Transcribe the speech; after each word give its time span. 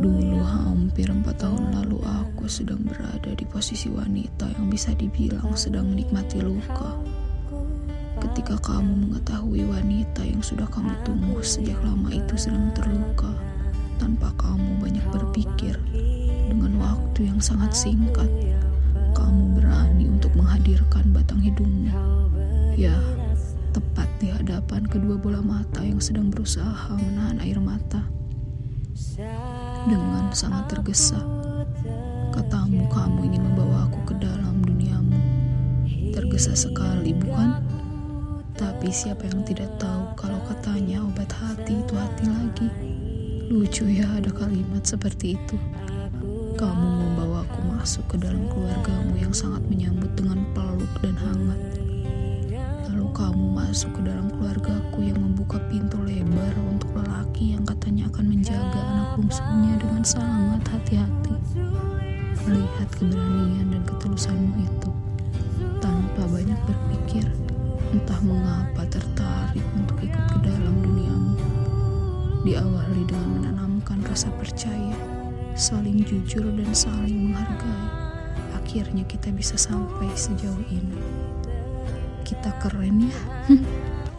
Dulu 0.00 0.40
hampir 0.40 1.12
empat 1.12 1.44
tahun 1.44 1.76
lalu 1.76 2.00
aku 2.00 2.48
sedang 2.48 2.80
berada 2.88 3.36
di 3.36 3.44
posisi 3.44 3.92
wanita 3.92 4.48
yang 4.56 4.72
bisa 4.72 4.96
dibilang 4.96 5.52
sedang 5.52 5.92
menikmati 5.92 6.40
luka. 6.40 6.96
Ketika 8.16 8.56
kamu 8.64 8.96
mengetahui 8.96 9.68
wanita 9.68 10.24
yang 10.24 10.40
sudah 10.40 10.64
kamu 10.72 10.96
tunggu 11.04 11.44
sejak 11.44 11.76
lama 11.84 12.08
itu 12.08 12.32
sedang 12.40 12.72
terluka, 12.72 13.28
tanpa 14.00 14.32
kamu 14.40 14.80
banyak 14.80 15.04
berpikir, 15.12 15.76
dengan 16.48 16.80
waktu 16.80 17.28
yang 17.28 17.36
sangat 17.36 17.76
singkat, 17.76 18.32
kamu 19.12 19.60
berani 19.60 20.08
untuk 20.08 20.32
menghadirkan 20.32 21.12
batang 21.12 21.44
hidungmu. 21.44 21.92
Ya, 22.72 22.96
tepat 23.76 24.08
di 24.16 24.32
hadapan 24.32 24.88
kedua 24.88 25.20
bola 25.20 25.44
mata 25.44 25.84
yang 25.84 26.00
sedang 26.00 26.32
berusaha 26.32 26.96
menahan 26.96 27.36
air 27.44 27.60
mata 27.60 28.00
dengan 29.88 30.28
sangat 30.36 30.68
tergesa. 30.68 31.16
Katamu 32.34 32.84
kamu 32.92 33.32
ingin 33.32 33.42
membawa 33.48 33.88
aku 33.88 34.12
ke 34.12 34.14
dalam 34.20 34.60
duniamu. 34.60 35.16
Tergesa 36.12 36.52
sekali, 36.52 37.16
bukan? 37.16 37.64
Tapi 38.60 38.92
siapa 38.92 39.24
yang 39.24 39.40
tidak 39.48 39.72
tahu 39.80 40.04
kalau 40.20 40.36
katanya 40.44 41.00
obat 41.00 41.32
hati 41.32 41.80
itu 41.80 41.94
hati 41.96 42.24
lagi. 42.28 42.68
Lucu 43.48 43.88
ya 43.88 44.04
ada 44.20 44.28
kalimat 44.28 44.84
seperti 44.84 45.40
itu. 45.40 45.56
Kamu 46.60 46.88
membawa 47.00 47.48
aku 47.48 47.60
masuk 47.72 48.04
ke 48.12 48.16
dalam 48.20 48.44
keluargamu 48.52 49.16
yang 49.16 49.32
sangat 49.32 49.64
menyambut 49.64 50.12
dengan 50.12 50.44
peluk 50.52 50.92
dan 51.00 51.16
hangat. 51.16 51.60
Lalu 52.92 53.06
kamu 53.16 53.44
masuk 53.56 53.96
ke 53.96 54.00
dalam 54.04 54.28
keluargaku 54.28 55.08
yang 55.08 55.18
membuka 55.24 55.56
pintu 55.72 55.96
lebar 56.04 56.52
untuk 56.68 56.92
lelaki 57.00 57.56
yang 57.56 57.64
katanya 57.64 58.12
akan 58.12 58.24
menjaga 58.28 58.80
anak 59.20 59.36
bungsunya 59.36 59.76
dengan 59.76 60.00
sangat 60.00 60.64
hati-hati. 60.72 61.36
Melihat 62.48 62.88
keberanian 62.96 63.68
dan 63.68 63.82
ketulusanmu 63.84 64.64
itu, 64.64 64.90
tanpa 65.84 66.24
banyak 66.24 66.56
berpikir, 66.64 67.28
entah 67.92 68.16
mengapa 68.24 68.88
tertarik 68.88 69.66
untuk 69.76 70.00
ikut 70.00 70.24
ke 70.24 70.38
dalam 70.40 70.72
duniamu. 70.80 71.36
Diawali 72.48 73.04
dengan 73.04 73.28
menanamkan 73.36 74.00
rasa 74.08 74.32
percaya, 74.40 74.96
saling 75.52 76.00
jujur 76.00 76.48
dan 76.56 76.72
saling 76.72 77.28
menghargai. 77.28 77.88
Akhirnya 78.56 79.04
kita 79.04 79.28
bisa 79.36 79.60
sampai 79.60 80.08
sejauh 80.16 80.64
ini. 80.72 80.96
Kita 82.24 82.56
keren 82.56 83.04
ya. 83.04 83.20